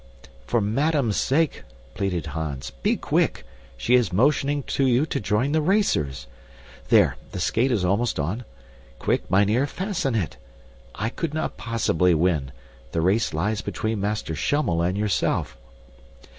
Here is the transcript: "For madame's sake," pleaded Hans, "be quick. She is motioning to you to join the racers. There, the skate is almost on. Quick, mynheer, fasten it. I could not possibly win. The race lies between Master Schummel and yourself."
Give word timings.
"For 0.47 0.61
madame's 0.61 1.17
sake," 1.17 1.61
pleaded 1.93 2.25
Hans, 2.33 2.71
"be 2.81 2.97
quick. 2.97 3.45
She 3.77 3.93
is 3.93 4.11
motioning 4.11 4.63
to 4.63 4.87
you 4.87 5.05
to 5.05 5.19
join 5.19 5.51
the 5.51 5.61
racers. 5.61 6.25
There, 6.89 7.17
the 7.33 7.39
skate 7.39 7.71
is 7.71 7.85
almost 7.85 8.19
on. 8.19 8.43
Quick, 8.97 9.29
mynheer, 9.29 9.67
fasten 9.67 10.15
it. 10.15 10.37
I 10.95 11.09
could 11.09 11.35
not 11.35 11.55
possibly 11.55 12.15
win. 12.15 12.51
The 12.93 13.01
race 13.01 13.31
lies 13.31 13.61
between 13.61 14.01
Master 14.01 14.33
Schummel 14.33 14.81
and 14.81 14.97
yourself." 14.97 15.55